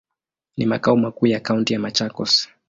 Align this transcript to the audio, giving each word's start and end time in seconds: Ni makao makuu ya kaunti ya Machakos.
Ni 0.57 0.65
makao 0.65 0.95
makuu 0.97 1.27
ya 1.27 1.39
kaunti 1.39 1.73
ya 1.73 1.79
Machakos. 1.79 2.49